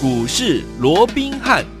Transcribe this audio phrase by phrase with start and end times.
[0.00, 1.77] 股市罗宾汉。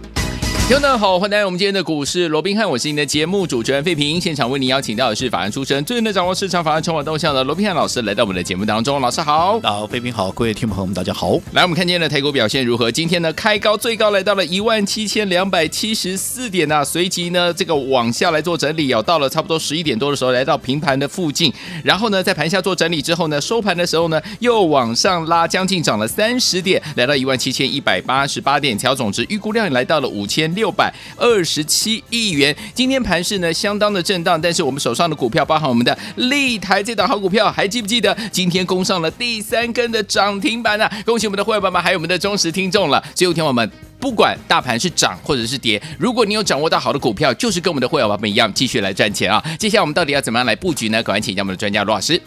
[0.68, 4.20] 听众们好，欢迎来到我们今天的股市罗宾汉，我是您的节目主持人费平。
[4.20, 9.00] 现场为您邀请到的是法案出身、最能掌握市场法案筹码动向的罗宾汉老师，来到我们的节目当中。
[9.00, 11.40] 老师好，好，费平好，各位听众朋友们大家好。
[11.54, 12.92] 来，我们看今天的台股表现如何？
[12.92, 21.50] 今天呢，开高最高来到了一万七千两百七十四点啊，随即呢，这个往下来做整理哦，到了差不多十一点多的时候，来到平盘的附近，
[21.82, 31.38] 然后呢，在盘下做整理之后呢，收盘的时候呢，又往上拉，将近涨了三十点，来到一万七千一百八十八点，调总值预估量也来到了五千六百二。
[31.48, 40.92] 十七亿元，今天盘势呢相当的震荡，但是我们手上的股票，包含我们的立台这档好股票，还记不记得今天攻上了第三根的涨停板呢、啊？
[41.06, 43.02] 恭喜我们的会员们，还有我们的忠实听众了。
[43.14, 49.42] 最后天我们不管大盘是涨或者是跌，如果你有掌握到好的股票，就是跟我们的会员们一样，继续来赚钱啊！
[49.58, 51.02] 接下来我们到底要怎么样来布局呢？
[51.02, 52.20] 赶快请教我们的专家罗老师。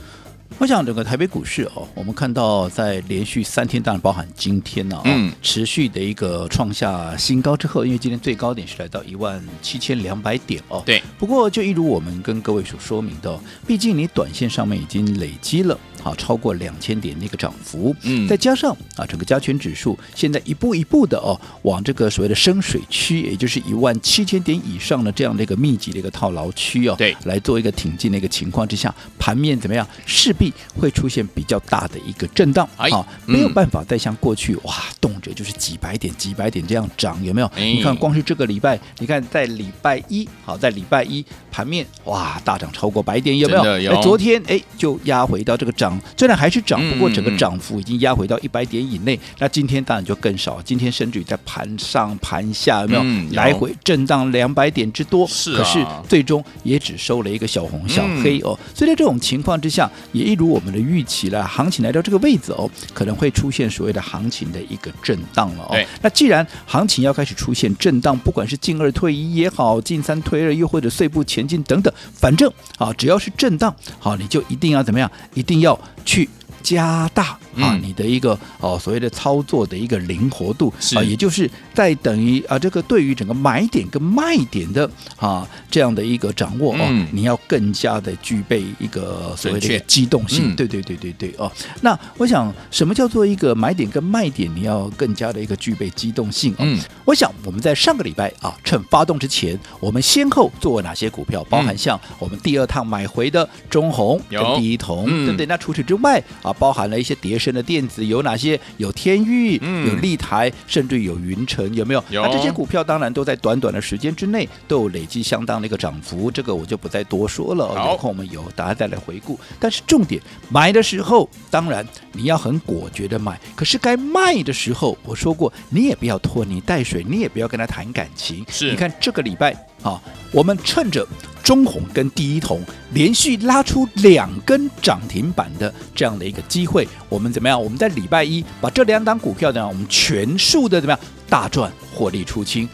[0.62, 11.02] 我想整个台北股市哦，我们看到在连续三天，当然包含今天呢、啊，嗯，持续的一个创下新高之后，因为今天最高点是来到一万七千两百点哦，对。
[11.18, 15.76] 不过就一如我们跟各位所说明的，毕竟你短线上面已经累积了。
[16.02, 29.88] 好，超过两千点的一个涨幅，嗯，再加上啊，整个加权指数现在一步一步的哦，往这个所谓的深水区，也就是一万七千点以上的这样的一个密集的一个套牢区哦，对，来做一个挺进的一个情况之下，盘面怎么样？
[30.06, 32.90] 势必会出现比较大的一个震荡，啊、哎，
[33.28, 37.48] 没有办法再像过去哇，动辄就是几百点、几百点这样涨，有没有？
[37.56, 43.80] 哎、你看，光是这个礼拜，你看在礼拜一，好，在礼拜一盘面哇，大涨超过百点，有没有？
[43.80, 44.02] 有。
[44.02, 45.91] 昨天哎，就压回到这个涨。
[46.18, 49.20] 虽然还是涨，不过整个涨幅已经压回到一百点以内。
[49.40, 53.04] 那今天当然就更少，今天甚至于在盘上盘下有没有
[53.34, 55.26] 来回震荡两百点之多？
[55.28, 58.58] 是，可是最终也只收了一个小红小黑哦。
[58.76, 65.78] 所以在这种情况之下，也一如我们的预期了，行情来到这个位置哦，可能会出现所谓的行情的一个震荡了哦。
[66.02, 75.10] 那既然行情要开始出现震荡，不管是进二退一也好，进三退二又或者碎步前进等等，反正啊，只要是震荡，好，你就一定要怎么样？
[75.34, 75.80] 一定要。
[76.06, 76.30] 去
[76.62, 90.56] 加大啊，你的一个哦所谓的操作的一个灵活度啊，也就是在等于啊这个对于整个买点跟卖点的啊这样的一个掌握哦，你要更加的具备一个所谓的机动性。
[90.56, 91.52] 对对对对对哦。
[91.82, 94.50] 那我想什么叫做一个买点跟卖点？
[94.56, 96.54] 你要更加的一个具备机动性。
[96.60, 101.44] 嗯，我想我们在上个礼拜啊，趁发动之前，我们先后做了哪些股票？
[101.50, 105.46] 包含像我们第二趟买回的中红跟第一铜，对不对？
[105.46, 108.60] 那除此之外啊，包含了一些叠升的电子，有哪些？
[108.78, 109.56] 有天域，
[109.88, 112.04] 有立台，甚至有云城，有没有？
[112.10, 112.22] 有。
[112.22, 117.92] 那这些股票当然都在短短的时间之内都有累积相当的一个涨幅，这个我就不再多说了。
[117.92, 119.40] 有空我们有大家再来回顾。
[119.60, 123.40] 但是重点买的时候，当然你要很果决的买。
[123.56, 128.46] 可是该卖的时候，我说过，你也不要拖泥带水，你也不要跟他谈感情。
[128.50, 128.70] 是。
[128.72, 131.08] 你看这个礼拜啊，我们趁着。
[131.44, 132.62] 中红跟第一铜
[132.94, 137.62] 连续拉出两根涨停板的这样的一个机会，我们怎么样？
[137.62, 142.70] 我们在礼拜一把这两档股票呢，我们全数的怎么样大赚获利出清？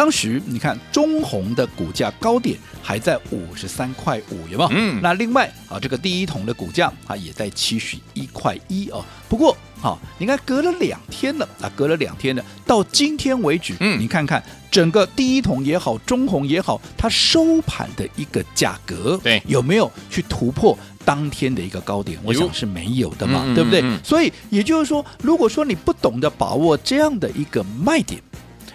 [0.00, 4.70] 当时你看中红的股价高点还在五十三块五，有没有？
[4.72, 4.98] 嗯。
[5.02, 9.04] 那另外啊，这个第一桶的股价啊也在七十一块一哦。
[9.28, 14.42] 不过啊，你看隔了两天了啊，隔了两天了，到今天为止，嗯，你看看。
[14.70, 22.18] 整个第一桶也好，中红也好，它收盘的一个价格，对，有没有去突破当天的一个高点？
[22.24, 23.84] 我想是没有的嘛，对不对？
[24.02, 28.22] 所以也就是说，如果说你不懂得把握这样的一个卖点，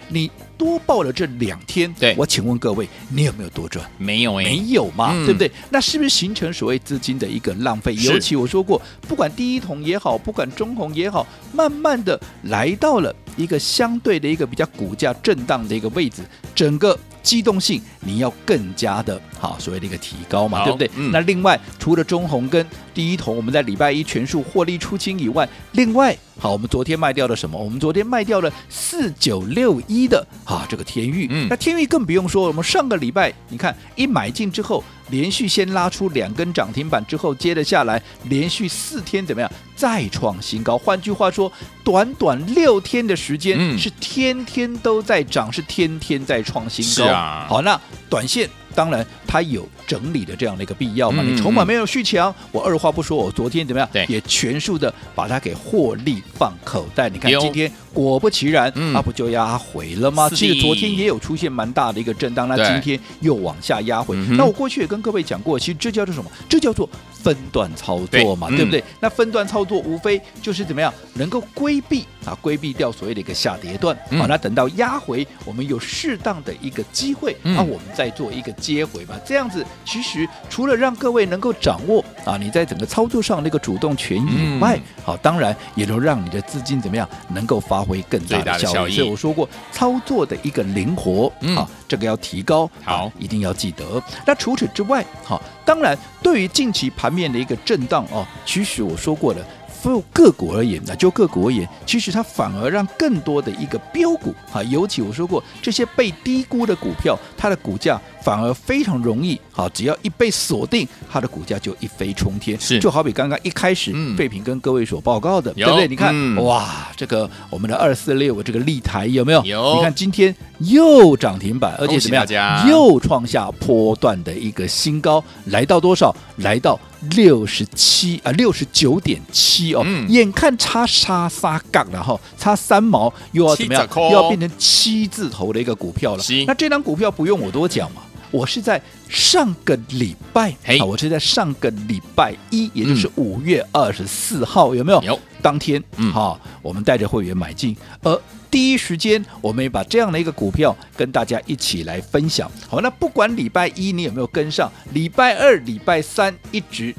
[0.08, 3.84] 你多报了这两天，对，我请问各位，你有没有多赚？
[3.98, 5.50] 没有，没有嘛，对不对？
[5.70, 7.94] 那是不是形成所谓资金的一个浪费？
[7.96, 13.14] 尤其我说过，不管第一桶也好，不管中红也好，慢慢的来到了。
[13.36, 16.22] 一个相对的一个比较股价震荡的一个位置，
[16.54, 20.88] 整个机动性你要更加的好，所谓的一个提高嘛，对不对？
[20.94, 22.64] 嗯、那另外除了中红跟
[22.94, 27.58] 第一桶，我们在礼拜一全数获利出清以外，另外好，我们昨天卖掉了什么？
[27.58, 34.84] 我们昨天卖掉了四九六一的啊这个天域，嗯，那天域更不用说，我们上个礼拜你看一买进之后。
[35.08, 39.50] 连续先拉出两根涨停板之后，接着下来连续四天怎么样？
[39.74, 40.78] 再创新高。
[40.78, 41.52] 换句话说，
[41.84, 47.10] 短短六天的时间是天天都在涨，是天天在创新高。
[47.12, 47.46] 啊。
[47.48, 51.22] 好，那短线当然它有整理的这样的一个必要嘛。
[51.24, 53.88] 嗯、你筹码没有续强，我二话不说，我昨天怎么样？
[53.92, 57.10] 对，也全数的把它给获利放口袋。
[57.10, 57.70] 你看今天
[58.04, 60.28] 果不其然，它、嗯、不就压回了吗？
[60.28, 64.14] 其实昨天也有出现蛮大的一个震荡，那今天又往下压回。
[64.36, 66.30] 那我过去也跟各位讲过，其实这叫做什么？
[66.48, 68.80] 这叫做分段操作嘛，对，对不对？
[68.80, 73.96] 嗯、那分段操作无非就是怎么样能够规避啊，规避掉所谓的一个下跌段。
[73.96, 79.18] 好、嗯，那等到压回，我们有适当的一个机会，那、我们再做一个接回吧。
[79.24, 88.96] 这样子其实除了让各位能够掌握啊，你在整个操作上那个主动权以外，好、当然也能让你的资金怎么样能够发挥更大的效益。
[88.96, 94.02] 所以我说过，操作的一个灵活，嗯、啊，这个要提高，好、啊，一定要记得。
[94.26, 99.38] 那除此之外，好、啊，当然对于近期盘面的一个震荡哦、啊，其实我说过了。
[99.84, 112.58] 就个股而言呢，就个股而言，其实它反而让更多的一个标股啊，尤其我说过，这些被低估的股票，它的股价反而非常容易啊，只要一被锁定，它的股价就一飞冲天。
[112.58, 115.86] 是，就好比刚刚一开始废品跟各位所报告的，嗯、对不对？
[115.86, 119.44] 你看，嗯、哇，这个我们的二四六这个立台有没有？
[119.44, 119.76] 有。
[119.76, 122.68] 你看今天又涨停板，而且怎么样？
[122.68, 126.12] 又创下波段的一个新高，来到多少？
[126.38, 126.76] 来到。
[127.12, 133.88] 六十七啊，六十九点七哦，嗯、眼看差差三杠了哈，差三毛又要怎么样？
[133.94, 136.24] 又要变成七字头的一个股票了。
[136.48, 138.02] 那这张股票不用我多讲嘛，
[138.36, 138.78] 我是在
[139.08, 145.02] 上个礼拜，啊，我是在上个礼拜一，也就是五月二十四号，有没有？
[145.02, 145.18] 有。
[145.40, 152.50] 当天，嗯，好，我们带着会员买进，而第一时间，我们也把这样的一个股票跟大家一起来分享。
[152.68, 156.94] 好，那不管礼拜一你有没有跟上，礼拜二、礼拜三一直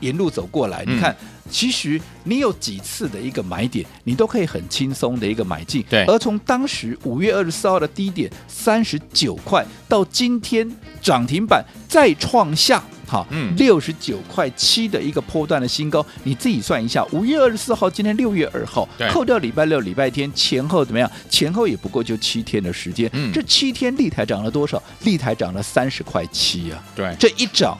[0.00, 1.14] 沿路走过来，嗯、你看，
[1.54, 5.84] 其实你有几次的一个买点，你都可以很轻松的一个买进。
[5.88, 10.68] 对，而从当时五月二十四号的低点三十九块，到今天
[11.00, 12.82] 涨停板再创下。
[13.06, 17.04] 好，嗯，六十九块七的一个波段的新高，你自己算一下。
[17.12, 21.08] 五月二十四号，今天六月二号，扣掉礼拜六、礼拜天前后怎么样？
[21.30, 23.08] 前后也不过就七天的时间。
[23.12, 24.82] 嗯，这七天立台涨了多少？
[25.02, 26.82] 立台涨了三十块七啊！
[26.96, 27.78] 对，这一涨，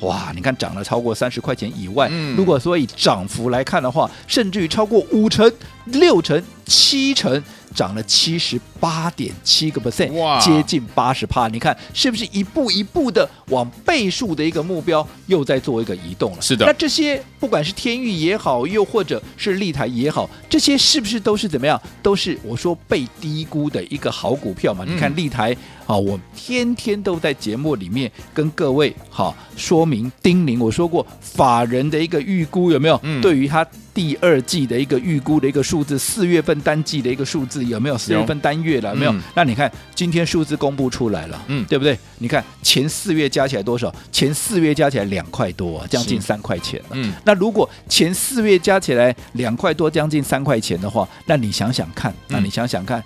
[0.00, 2.08] 哇，你看涨了超过三十块钱以外。
[2.10, 5.50] 嗯，如果说以涨幅来看的话，甚至于超过五成、
[5.86, 7.42] 六成、七成。
[7.76, 11.46] 涨了七十八点七个 percent，哇，接近八十帕。
[11.48, 16.40] 你看是不是一步一步的往倍数的一个目标又在做一个移动了？
[16.40, 16.64] 是的。
[16.64, 21.80] 那这些不管是天域也好，又或者是立台也好，这些是不是都是怎么样？
[22.02, 24.82] 都是我说被低估的一个好股票嘛？
[24.88, 25.54] 嗯、你看立台
[25.86, 32.98] 啊，我天天都在节目里面跟各位好说明叮咛，我说过法人的一个预估有没有？
[33.02, 33.66] 嗯、对于它。
[33.96, 37.96] 第二季的一个预估的一个数字，四月份单季的一个数字有没有？
[37.96, 39.12] 四月份单月了有没有？
[39.12, 41.98] 嗯、那你看今天数字公布出来了，嗯，对不对？
[42.18, 43.90] 你看前四月加起来多少？
[44.12, 46.86] 前四月加起来两块多啊，将近三块钱了。
[46.92, 53.00] 嗯，那如果前四月加起来两块多，将近三块钱的话，那你想想看，那你想想看。
[53.00, 53.04] 嗯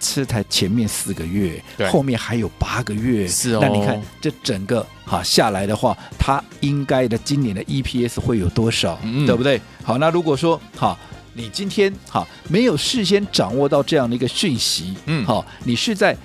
[0.00, 3.58] 是才前面四个月，对后面还有八个月，是哦。
[3.62, 9.60] 那你看这整个哈下来的话，它应该的今年的 EPS 会有多少，嗯、对不对？
[9.82, 10.98] 好，那如果说哈，
[11.34, 16.16] 你今天哈没有事先掌握到这样的一个讯息，嗯，好，你是在。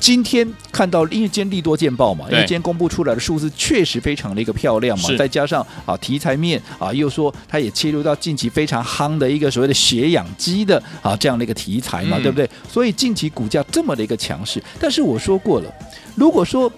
[0.00, 12.48] 今天看到，因为今天利多见报嘛，因为今天公布出来的数字确实非常的一个漂亮嘛，再加上啊题材面啊，又说它也切入到近期非常夯的一个所谓的血氧机的啊这样的一个题材嘛，对不对？
[12.68, 15.70] 所以近期股价这么的一个强势，但是我说过了，
[16.14, 16.72] 如果说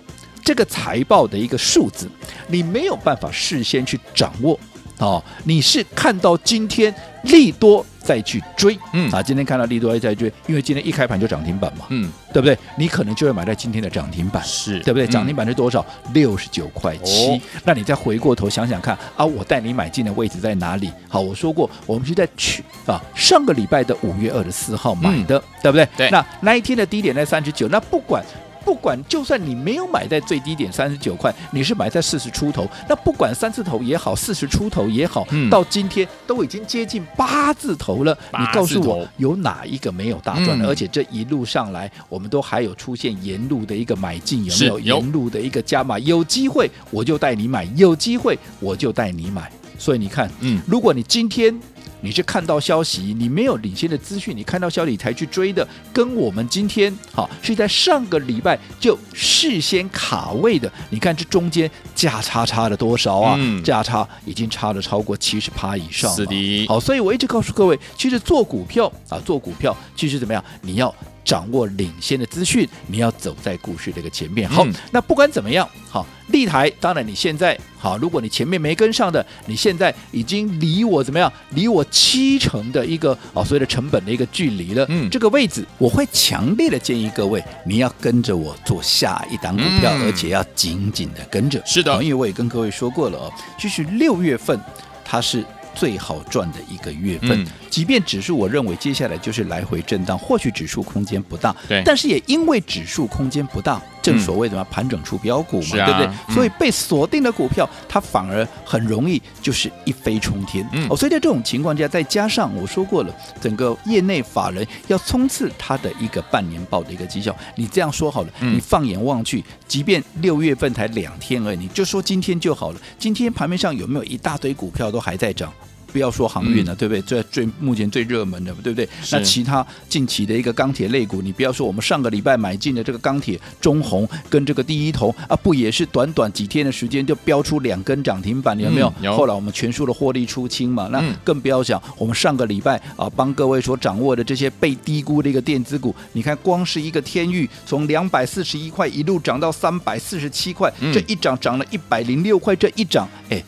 [0.45, 2.11] 这个财报的一个数字
[2.49, 4.59] 你没有办法事先去掌握，
[4.99, 6.95] 哦，你是看到今天
[7.25, 7.85] 利多。
[8.05, 12.59] 再去追，嗯啊，今天看到利多再追，因为今天一开盘就涨停板嘛，嗯，对不对？
[12.77, 15.07] 你可能就会买在今天的涨停板，是对不对？
[15.07, 15.87] 涨停板是多少？
[16.13, 17.41] 六十九块七。
[17.65, 20.91] 那你再回过头想想看啊，我带你买进的位置在哪里？
[21.09, 25.89] 好，我说过，我们是在去啊上个礼拜的五月二十四号买的，嗯、对不对？
[25.97, 26.11] 对。
[26.11, 28.21] 那那一天的低点在三十九，那不管。
[28.65, 38.17] 不管就算你没有买在最低点三十九块，你是买在四十出头，那不管三字头也好，四十出头也好，嗯、到今天都已经接近八字头了。
[38.39, 40.65] 你告诉我有哪一个没有大赚的？
[40.65, 44.81] 嗯、而且这一路上来，我们都还有出现沿路的一个买进，有没有？
[44.81, 49.51] 沿路的一个加码，有机会我就带你买，有机会我就带你买。
[49.79, 51.59] 所以你看，嗯，如果你今天。
[52.03, 63.37] 你是看到消息，你没有领先的资讯，你看到消息才去追的，跟我们今天好是在上个礼拜就事先卡位的，你看这中间价差差了多少啊？
[63.39, 66.13] 嗯、价差已经差了超过七十趴以上。
[66.15, 70.45] 是的，好，所以我一直告诉各位，其实做股票啊，做股票其实怎么样？
[70.61, 70.93] 你要
[71.25, 74.49] 掌握领先的资讯，你要走在故事的一个前面。
[74.49, 81.33] 好，嗯、那不管怎么样，好，立台，当然你现在好，如果你前面没跟上的，你现在已经离我怎么样？
[81.51, 84.85] 离我七成的一个啊，所谓的成本的一个距离了。
[84.89, 91.63] 嗯，这个位置，我会强烈的建议各位，你要跟着我做下一档股票，嗯、而且要紧紧的跟着。
[91.65, 94.59] 是的，因为我也跟各位说过了哦，就是六月份
[95.05, 95.45] 它是。
[95.75, 106.07] 最好赚的一个月份，嗯、即便指数，我认为接下来就是来回震荡，或许指数空间不大，对，但是也因为指数空间不大，正所谓的么，盘整出标股嘛，啊、对不对？
[106.07, 110.69] 嗯、所以被锁定的股票，它反而很容易就是一飞冲天。
[110.73, 125.53] 嗯、哦，所以在这种情况下，再加上我说过了，整个业内法人要冲刺它的一个半年报的一个绩效，你这样说好了，嗯、你放眼望去，即便六月份才两天而已，你就说今天就好了，今天盘面上有没有一大堆股票都还在涨？
[125.93, 127.03] 不要说航运了，嗯、对不对？
[127.03, 128.89] 最最目前最热门的，对不对？
[129.11, 138.59] 那其他近期的一个钢铁类股，你不要说我们上个礼拜买进的这个钢铁中红跟这个第一铜啊，不也是短短几天的时间就飙出两根涨停板？
[138.59, 138.93] 有没有？
[138.99, 140.89] 嗯、有后来我们全数的获利出清嘛？
[140.91, 153.43] 那更不要讲我们上个礼拜啊，帮各位所掌握的这些被低估的一个电子股，你看光是一个天域从两百四十一块一路涨到三百四十七块，嗯、这一涨涨了一百零六块，这一涨哎。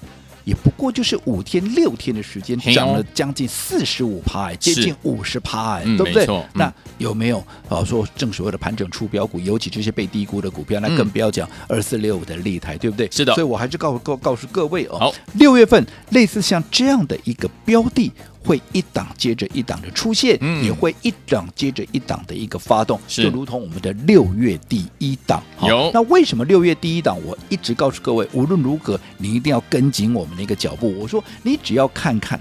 [0.44, 6.26] 也不过就是五天六天的时间，涨了将近四十五趴，接近五十趴，哎，对不对？
[6.26, 7.82] 嗯、那有没有啊？
[7.84, 13.08] 说正所谓的盘整出标股，尤其这些被低估的股票，那更不要讲二四六五的立台，对不对？
[13.10, 18.12] 是的，所以我还是告告告诉各位哦，六月份类似像这样的一个标的。
[18.44, 25.42] 会一档接着一档的出现，嗯、也会一档接着一档的一个发动，就如同我们的六月第一档。
[25.62, 27.18] 有那为什么六月第一档？
[27.24, 30.94] 我一直告诉各位，无论如何，你一定要跟紧我们的一个脚步。
[30.98, 32.38] 我说，你只要看看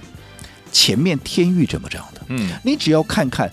[0.71, 3.49] 前面天域怎么涨的，嗯，你只要看看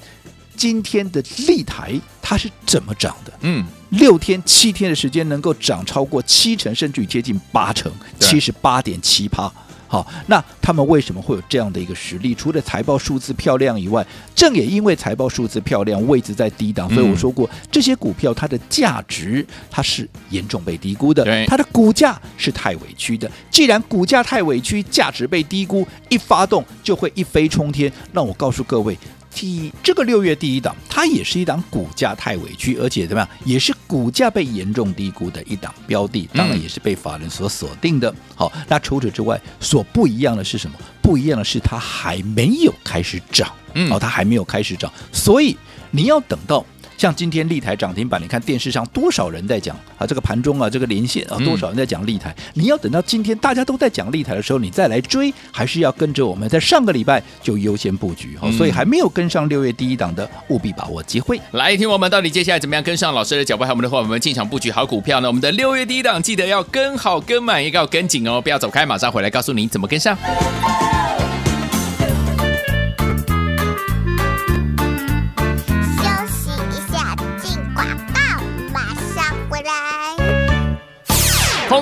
[0.57, 9.51] 今天的立台它是怎么涨的，嗯，六天七天的时间能够涨超过七成，甚至于接近八成，七十八点七趴。
[9.91, 12.33] 好，那他们为什么会有这样的一个实力？
[12.33, 14.07] 除了财报数字漂亮以外，
[14.37, 23.29] 正也因为财报数字漂亮，位置在低档，所以我说过，嗯、这些股票它的价值它是严重被低估的，它的股价是太委屈的。
[23.51, 27.93] 既然股价太委屈，价值被低估，一发动就会一飞冲天。
[28.13, 28.97] 那我告诉各位。
[29.33, 38.15] 第这个六月第一档，它也是一档股价太委屈，而且怎么样，也是股价被严重低估的一档标的，当然也是被法人所锁定的。
[38.35, 40.77] 好，那除此之外，所不一样的是什么？
[41.01, 43.51] 不一样的是它还没有开始涨，
[43.91, 45.57] 哦，它还没有开始涨，所以
[45.91, 46.65] 你要等到。
[47.01, 50.07] 像今天立台涨停板，你看电视上多少人在讲啊？
[50.07, 52.29] 这个盘中啊，这个连线啊，多少人在讲立台？
[52.37, 58.37] 嗯、你要等到今天大家都在讲立台的时候，你再来追，还是要跟着我们在上个礼拜就优先布局？
[58.39, 61.41] 好、嗯，所以还没有跟上六月第一档的，务必把握机会。
[61.53, 63.65] 来听我们到底接下来怎么样跟上老师的脚步？
[63.65, 65.29] 还有我们的话，我们进场布局好股票呢？
[65.29, 70.15] 我们的六月第一档记得要跟好、跟满，也要跟紧哦，不要走开，马上回来告诉你怎么跟上。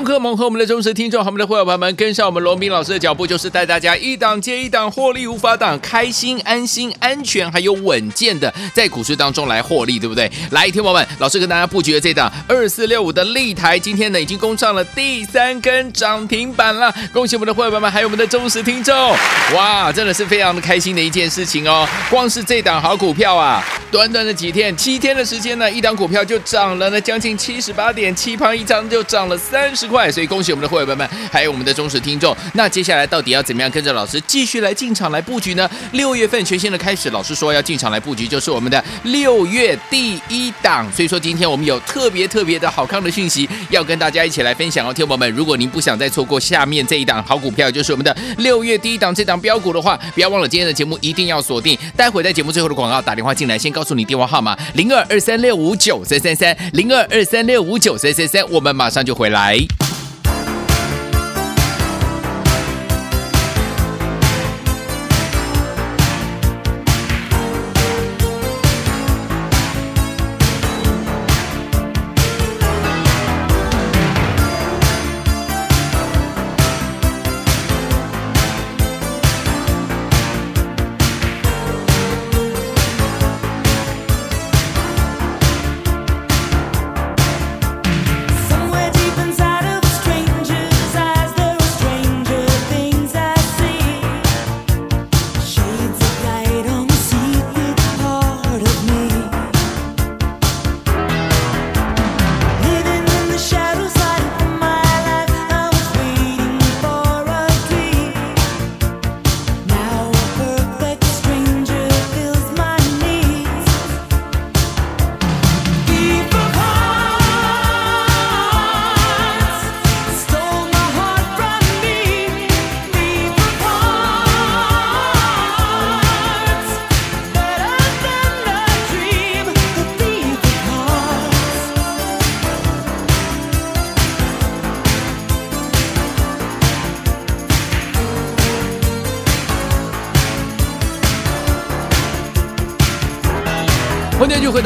[0.08, 10.30] 客盟和我们的忠实听众，和我们的会员朋友们跟上我们罗宾老师的脚步，就是带大家一档接一档获利无法挡，开心、安心、安全，还有稳健的在股市当中来获利，对不对？
[10.52, 19.14] 来，听友们，老师跟大家布局的这档二四六五的立台，今天呢已经攻上了第三根涨停板了，恭喜我们的会员朋友们，还有我们的忠实听众，
[19.54, 21.86] 哇，真的是非常的开心的一件事情哦！
[22.08, 29.68] 光是这档好股票啊，短短的几天，七天的时间呢，一档股票就涨了呢将近七十八点七趴，一张就涨了三。
[29.78, 32.36] 十块，所以恭喜我们的会员们，还有我们的忠实听众。
[32.54, 35.68] 那接下来到底要怎么样跟着老师继续来进场来布局呢？
[35.92, 40.90] 六月份全新的开始，老师说要进场来布局，就是我们的六月第一档。
[40.92, 51.78] 所以说今天我们有特别特别的好康的讯息要跟大家一起来分享哦，听众们，如果您不想再错过下面这一档好股票，就是我们的六月第一档这档标股的话，不要忘了今天的节目一定要锁定。
[51.96, 59.58] 待会在节目最后的广告打电话进来，先告诉你电话号码零二二三六五九三三三零二二三六五九三三三，我们马上就回来。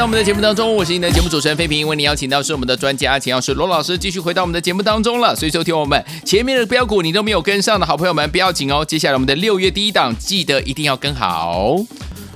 [0.03, 5.33] 到我们的节目当中，我是你的节目主持人费平，为你邀请到是我们的专家，请到是罗老师，继续回到我们的节目当中了。
[5.37, 11.77] 所以收听我们前面的标股你都没有跟上的好朋友们，不要紧哦，接下来我们的六月第一档，记得一定要跟好。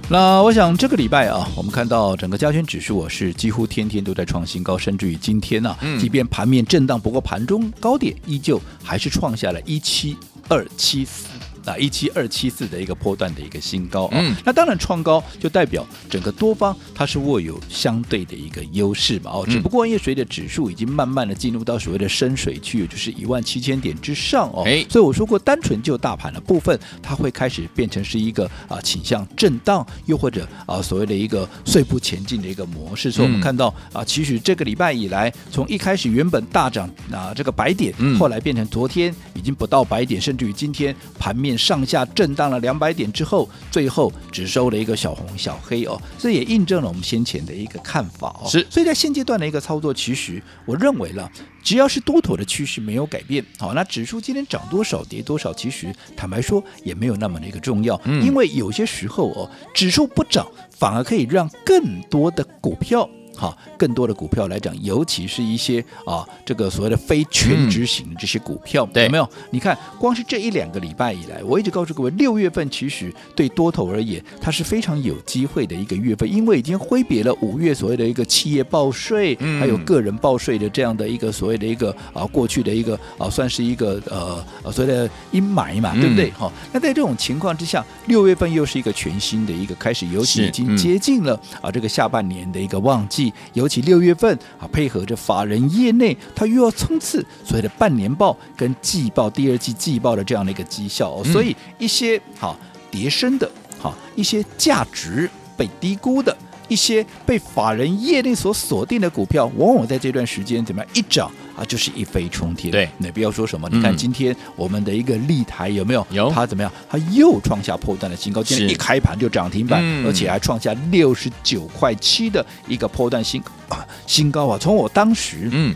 [0.08, 11.35] 那我想这个礼拜啊，我们看到整个加权指数啊是几乎天天都在创新高，甚至于今天呢、啊，嗯、即便盘面震荡，不过盘中高点依旧还是创下了一七二七四。
[11.66, 33.10] 啊，一七二七四的一个波段的一个新高啊，嗯、那当然创高就代表整个多方它是握有相对的一个优势嘛哦，只不过因为随着指数已经慢慢的进入到所谓的深水区，也就是一万七千点之上哦，诶所以我说过，单纯就大盘的部分，它会开始变成是一个啊倾向震荡，又或者啊所谓的一个碎步前进的一个模式。
[33.10, 41.55] 所以我们看到啊，其实这个礼拜以来，从一开始原本大涨啊这个白点，后来变成昨天已经不到白点，甚至于今天盘面。
[41.56, 48.48] 上下震荡了两百点之后，最后只收了一个小红小黑哦，这也印证了我们先前的一个看法哦。
[48.48, 51.30] 是，所以在现阶段的一个操作，其实我认为了，
[51.62, 63.08] 只要是多头的趋势没有改变，好，那指数今天涨多少跌多少，其实坦白说也没有那么的一个重要，嗯，因为有些时候哦，指数不涨，反而可以让更多的股票。
[63.36, 69.28] 好，更多的股票来讲，尤其是一些啊，这个所谓的非全值型的这些股票，有没有？
[69.50, 86.30] 你看，光是这一两个礼拜以来，我一直告诉各位，六月份其实对多头而言，它是非常有机会的一个月份，因为已经挥别了五月所谓的一个企业报税，嗯、还有个人报税的这样的一个所谓的一个啊过去的一个啊算是一个呃所谓的阴霾嘛，对不对？
[86.30, 93.25] 好、嗯，那在这种情况之下，六月份又是一个全新的一个开始，尤其已经接近了、嗯、啊这个下半年的一个旺季。
[93.52, 102.58] 尤其六月份啊，配合着法人业内，他又要冲刺所谓的半年报跟季报、第二季季报的这样的一个绩效哦，所以一些好
[102.90, 106.36] 叠升的，好一些价值被低估的，
[106.68, 111.30] 一些被法人业内所锁定的股票，往往在这段时间怎么样一涨。
[111.56, 112.70] 啊，就是一飞冲天。
[112.70, 116.06] 对，你不要说什么，你看今天我们的一个立台有没有？
[116.10, 116.30] 有。
[116.30, 116.70] 它怎么样？
[116.88, 124.58] 它又创下破断的新高，今天一开盘就涨停板，而且还创下六十九块七的一个破断新啊新高啊！
[124.60, 125.74] 从我当时嗯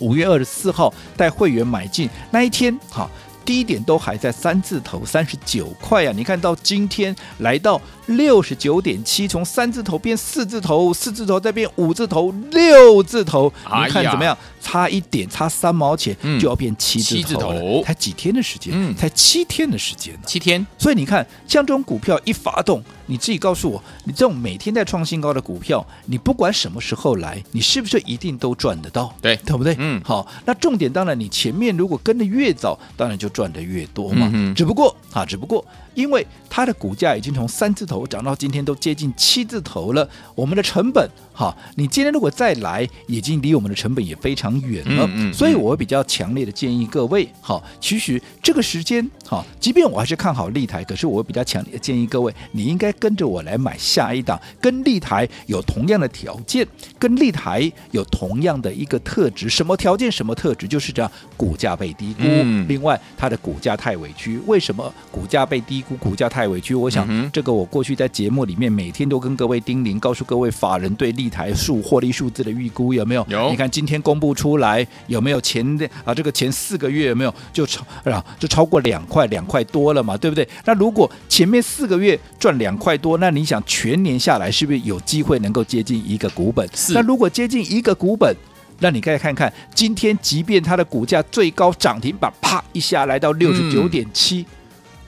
[0.00, 3.10] 五月二十四号带会员买进那一天，哈。
[3.44, 6.12] 低点都还在三字头三十九块啊！
[6.14, 14.36] 你看到今天来到六十九点七，从三字头变四字头，四字头再变五字头、六字头，你看怎么样？
[14.60, 18.72] 差一点，差三毛钱就要变七字头，才几天的时间？
[18.74, 20.66] 嗯，才七天的时间，七天。
[20.78, 29.14] 所以你看，像这种股票一发动，你自己告诉我，你这种每天在创新高的股票，你不管什么时候来，你是不是一定都赚得到？
[29.20, 29.74] 对，对不对？
[29.78, 30.26] 嗯，好。
[30.44, 34.30] 那重点当然，你前面如果跟的越早，当然就赚得越多嘛。
[34.32, 35.64] 嗯，只不过啊，只不过。
[35.94, 45.04] 因为它的股价已经从三字头涨到今天都接近七字头了，我们的成本哈，你今天如果再来，已经离我们的成本也非常远了。
[45.06, 56.66] 嗯，嗯，所以我会比较强烈的建议各位，哈，其实这个时间哈，即便我还是看好立台，可是我会比较强烈的建议各位，你应该跟着我来买下一档，跟立台有同样的条件，
[56.98, 60.10] 跟立台有同样的一个特质，什么条件？
[60.10, 60.66] 什么特质？
[60.68, 64.38] 就是这样，股价被低估，嗯、另外它的股价太委屈。
[64.46, 65.83] 为什么股价被低？
[65.88, 73.24] 股股价太委屈，我想这个我过去在节目里面每天都跟各位叮咛，告诉各位法人对立台数获利数字的预估有没有？
[73.28, 73.50] 有。
[73.50, 76.14] 你看今天公布出来有没有前的啊？
[76.14, 78.24] 这个前四个月有没有就超啊？
[78.38, 80.16] 就超过两块两块多了嘛？
[80.16, 80.48] 对不对？
[80.64, 86.68] 那如果前面四个月赚两块多，那你想全年下来是不是有机会能够接近一个股本？
[86.74, 86.92] 是。
[86.92, 88.34] 那如果接近一个股本，
[88.80, 94.44] 那你可以看看今天，即便它的股价最高涨停板啪一下来到六十九点七。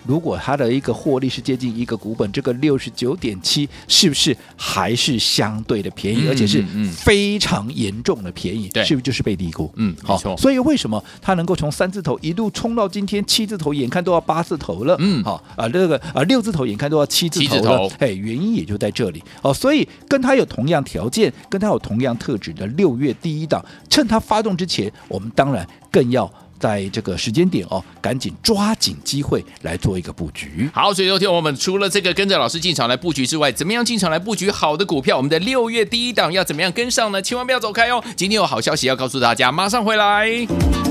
[0.06, 8.68] 如果它的一个获利是接近一个股本，这个六十九点七是不是还是相对的便宜，嗯、而且是非常严重的便宜？
[8.68, 9.70] 对，是不是就是被低估？
[9.76, 10.16] 嗯，好。
[10.36, 14.96] 所以为什么它能够从三字头一路冲到今天七字头，眼看都要八字头了？
[14.98, 17.90] 嗯，好啊，这个啊六字头眼看都要七字头了。
[17.98, 19.22] 哎，原因也就在这里。
[19.42, 26.30] 哦，所以跟它有同样条件、跟它有同样特质的六月第一档，趁它发动之前，我们当然更要。
[26.58, 30.68] 在这个时间点哦，赶紧抓紧机会来做一个布局。
[30.72, 35.16] 好，所以昨天我们除了这个跟着老师进场来布局之外，怎么样进场来布局好的股票？
[35.16, 37.20] 我们的六月第一档要怎么样跟上呢？
[37.20, 38.02] 千万不要走开哦！
[38.16, 40.85] 今天有好消息要告诉大家，马上回来。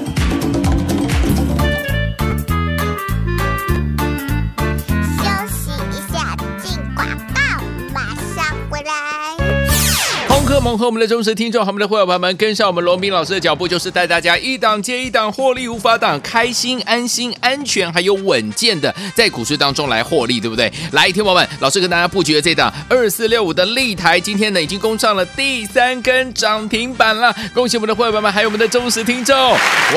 [10.56, 20.72] 贺蒙和我们的忠实听众，和我们的会员朋友们跟上我们罗宾老师的脚步，就是带大家一档接一档获利无法挡，开心、安心、安全，还有稳健的在股市当中来获利，对不对？
[20.94, 29.36] 来，听友们，老师跟大家布局的这档二四六五的立台，今天呢已经攻上了第三根涨停板了，恭喜我们的会员朋友们，还有我们的忠实听众，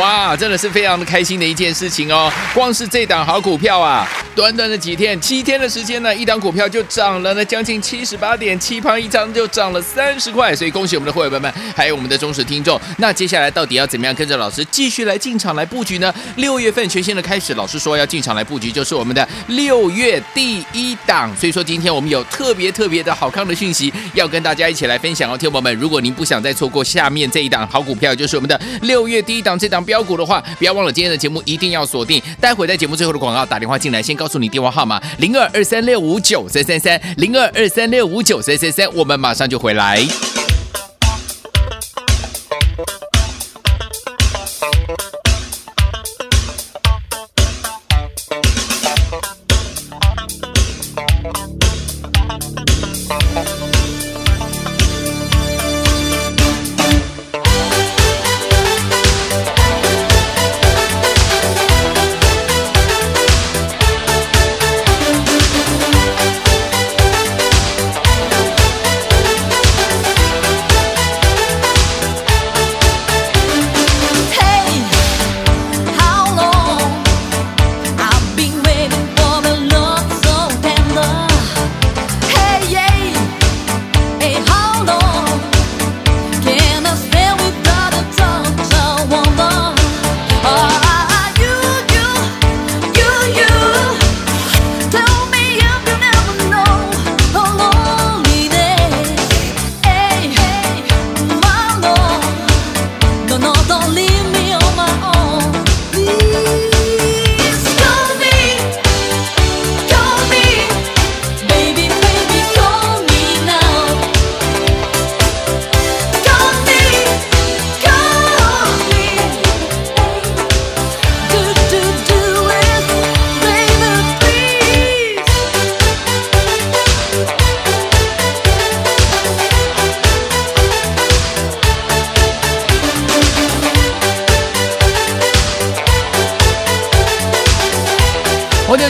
[0.00, 2.32] 哇，真的是非常的开心的一件事情哦！
[2.52, 12.80] 光是这档好股票啊，短短的几天，七天的时间呢，一档股票就涨了呢将近七十八点，七盘一张就涨了三十块，所以恭喜我们的会员们，还有我们的忠实听众。
[12.98, 16.12] 那接下来到底要怎么样跟着老师继续来进场来布局呢？
[16.36, 21.34] 六月份全新的开始，老师说要进场来布局，就是我们的六月第一档。
[21.36, 32.22] 所以说今天我们有特别特别的好康的讯息要跟大家一起来分享哦，听友们，如果您不想再错过下面这一档好股票，就是我们的六月第一档这档标股的话，不要忘了今天的节目一定要锁定。
[32.40, 40.37] 待会在节目最后的广告打电话进来，先告诉你电话号码零二二三六五九三三三零二二三六五九三三三，我们马上就回来。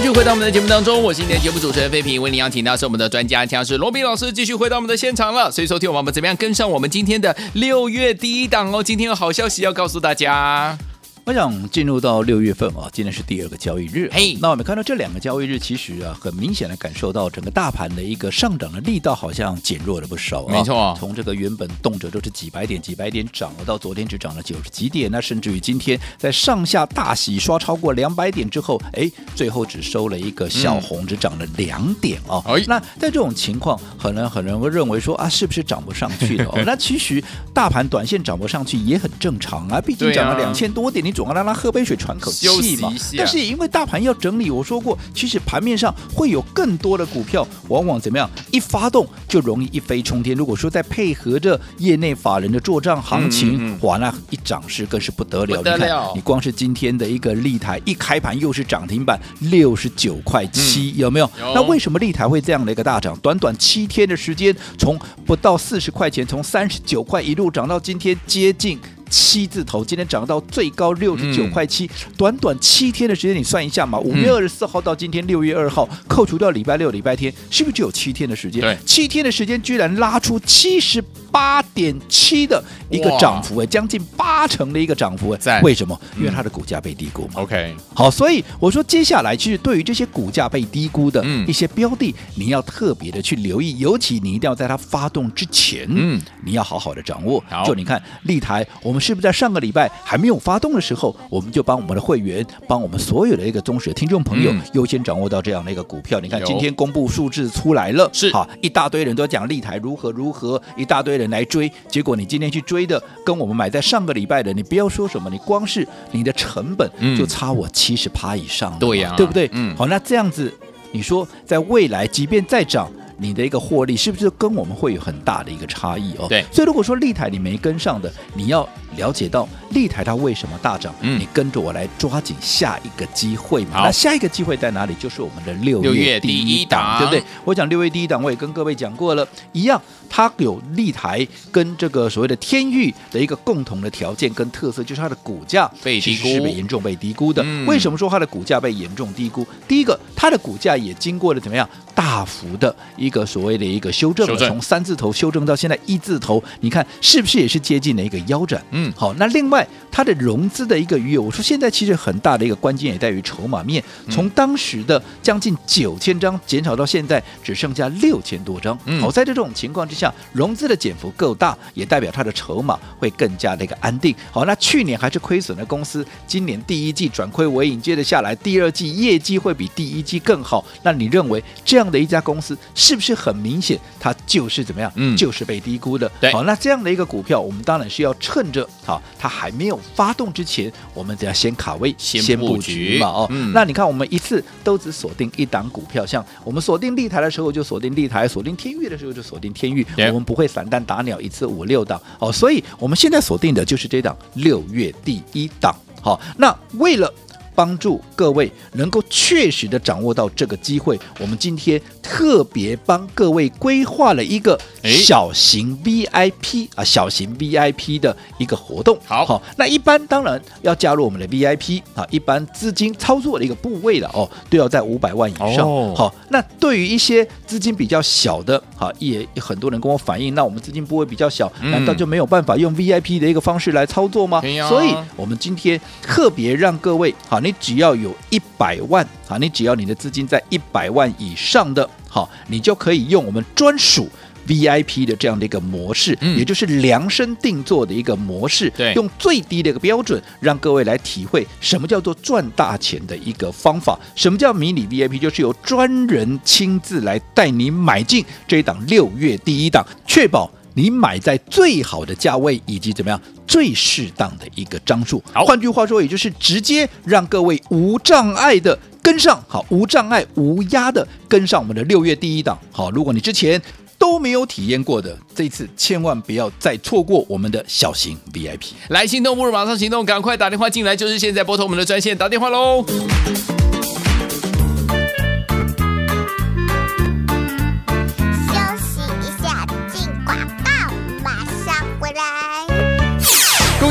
[0.04, 5.50] 又回到我们的节目当中，我是今天节目主持人费平，为您邀请到是我们的专家，强势罗宾老师，继续回到我们的现场了。
[5.50, 8.82] 所以说，听我们怎么样跟上我们今天的六月第一档哦？
[8.82, 10.78] 今天有好消息要告诉大家。
[11.28, 14.08] 我想进入到六月份啊，今天是第二个交易日。
[14.10, 20.52] 嘿，那我们看到这两个交易日，其实啊，很明显的感受到整个大盘的一个上涨的力道好像减弱了不少啊。
[20.52, 32.42] 没错，从这个原本动辄都是几百点、几百点涨了，到昨天只涨了九十几点，那甚至于今天在上下大洗刷超过两百点之后，哎，最后只收了一个小红，只涨了两点啊。
[32.46, 36.46] 哎，那在这种情况，可能很多人会认为说啊，是不是涨不上去的？
[36.46, 41.98] 哦，那其实大盘短线涨不上去也很正常啊，毕竟涨了两千多点，你总要让它喝杯水。
[41.98, 50.36] 喘口气嘛，但是也因为大盘要整理，我说过，其实盘面上会有更多的股票，往往怎么样一发动就容易一飞冲天。
[50.36, 55.56] 如果说再配合着业内法人的做账行情，嗯嗯嗯哇，那一涨势更是不得了。
[55.56, 61.28] 不得了，你看，你光是今天的一个立台一开盘又是涨停板六十九块七，有没有？
[61.40, 61.52] 有。
[61.52, 63.18] 那为什么立台会这样的一个大涨？
[63.18, 68.78] 短短七天的时间，从不到四十块钱，从三十九块一路涨到今天接近。
[69.08, 73.98] 七字头，今天涨到最高六十九块七，短短七天的时间，你算一下嘛？
[73.98, 78.60] 五月二十四号到今天六月二号，扣除掉礼拜六、礼拜天，是不是只有七天的时间？
[78.60, 85.98] 对，七天的时间居然拉出七十八点七的一个涨幅，哎，将近八成的一个涨幅，哎，为什么？
[86.18, 87.42] 因为它的股价被低估嘛。
[87.42, 97.42] OK，好，所以我说接下来其实对于这些股价被低估的一些标的，你要特别的去留意，尤其你一定要在它发动之前，嗯，你要好好的掌握。
[97.64, 98.97] 就你看立台，我们。
[99.00, 106.20] 是不是在上个礼拜还没有发动的时候，我们就帮我们的会员，帮我们所有的一个忠实的听众朋友，优先掌握到这样的一个股票？
[106.20, 119.48] 你看今天公布数字出来了，是好一大堆人都讲立台如何如何，一大堆人来追，结果你今天去追的，跟我们买在上个礼拜的，你不要说什么，你光是你的成本就差我七十趴以上，对呀，对不对？
[119.52, 120.52] 嗯，好，那这样子，
[120.92, 122.90] 你说在未来即便再涨。
[123.18, 126.26] 你的一个获利是不是跟我们会有很大的一个差异哦？
[126.28, 133.78] 对，所以如果说立台你没跟上的，你要了解到立台它为什么大涨，嗯，你跟着我来抓紧下一个机会嘛。
[133.78, 134.94] 好那下一个机会在哪里？
[134.94, 137.22] 就是我们的六六月月第一档，对不对？
[137.44, 147.42] 我讲六月第一档，我也跟各位讲过了，一样，它有立台跟这个所谓的天域的一个共同的条件跟特色，就是它的股价被低估是被严重被低估的。
[147.44, 149.46] 嗯为什么说它的股价被严重低估？
[149.66, 158.64] 第一个，它的股价也经过了怎么样大幅的一个所谓的一个修正了，修正从三字头修正到现在一字头，你看是不是也是接近了一个腰斩？
[158.70, 168.78] 嗯好，那另外它的融资的一个余额，我说现在其实很大的一个关键也在于筹码面，嗯从当时的将近九千张减少到现在只剩下六千多张。
[168.84, 169.97] 嗯好，在这种情况之下，
[170.32, 174.14] 融资的减幅够大，也代表它的筹码会更加的一个安定。
[174.30, 180.64] 好，那去年还是亏损的公司，今年第一季转亏为盈，接着下来第二季业绩会比第一季更好。
[180.82, 184.92] 那你认为这样的一家公司是不是很明显它就是怎么样？
[184.96, 186.10] 嗯就是被低估的。
[186.20, 193.06] 对好，那这样的一个股票，我们当然是要趁着好它还没有发动之前，我们得要先卡位、先布局嘛。
[193.08, 202.32] 哦，嗯那你看我们一次都只锁定一档股票，像我们锁定立台的时候就锁定立台，锁定天域的时候就锁定天钰，对我们不会散弹打鸟，一次五六档哦。
[202.32, 205.74] 所以我们现在锁定的就是这档六月第一档。
[206.00, 207.12] 好，那为了
[207.54, 218.98] 帮助各位能够确实的掌握到这个机会，我们今天特别帮各位规划了一个哎小型 VIP 啊，小型 VIP 的一个活动。
[219.04, 225.58] 好好，那一般当然要加入我们的 VIP 啊，一般资金操作的一个部位了哦，都要在五百万以上。
[225.68, 234.40] 哦好，那对于一些资金比较小的，好，也很多人跟我反映，那我们资金部位比较小，嗯难道就没有办法用 VIP 的一个方式来操作吗？
[234.66, 244.08] 所以我们今天特别让各位，好，你只要有一百万，好，你只要你的资金在一百万以上的，好，你就可以用我们专属。
[244.46, 253.98] VIP 的这样的一个模式，嗯也就是量身定做的一个模式，对用最低的一个标准，让各位来体会什么叫做赚大钱的一个方法。
[254.14, 255.18] 什么叫迷你 VIP？
[255.18, 265.22] 就是由专人亲自来带你买进这一档六月第一档，确保你买在最好的价位以及怎么样最适当的一个张数。
[265.30, 268.78] 好换句话说，也就是直接让各位无障碍的
[269.08, 272.58] 跟上，好，无障碍、无压的跟上我们的六月第一档。
[272.70, 273.58] 好，如果你之前
[273.96, 278.72] 都没有体验过的，这一次千万不要再错过我们的小型 VIP。
[278.88, 282.84] 来，心动不如马上行动，赶快打电话进来，就是现在拨通我们的专线打电话喽。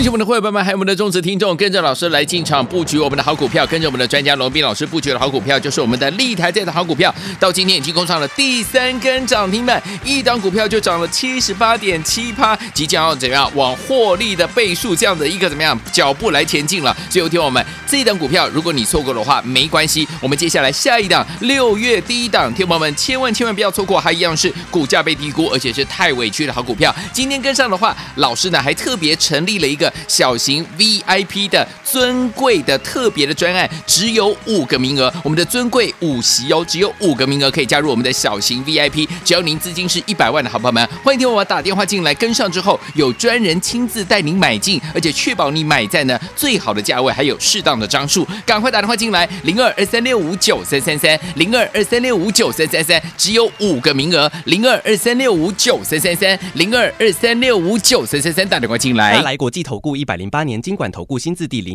[0.07, 16.95] 我们的会员们，还有我们的忠实听众，跟着老师来进场布局我们的好股票，跟着我们的专家罗斌老师布局的好股票，就是我们的立台这的好股票，到今天已经攻上了第三根涨停板，一档股票就涨了七十八点七趴，即将要怎么样往获利的倍数这样的一个怎么样脚步来前进了。
[17.09, 26.95] 最后听我们这一档股票，如果你错过的话，没关系，我们接下来下一档六月第一档，听友们千万千万不要错过，还一样是股价被低估，而且是太委屈的好股票。
[27.11, 59.21] 今天跟上的话，老师呢还特别成立了一个小型 VIP 的尊贵的特别的专案，只有五个名额，我们的尊贵五席哦，只有五个名额可以加入我们的小型 VIP，只要您资金是一百万的好朋友们，欢迎听我打电话进来跟上之后，有专人亲自带您买进，而且确保你买在呢最好的价位，还有适当的张数，赶快打电话进来，零二二三六五九三三三，零二二三六五九三三三，只有五个名额，零二二三六五九三三三，零二二三六五九三三三，打电话进来大。
[59.21, 61.61] 来国际投顾一百零八年金管投顾新字第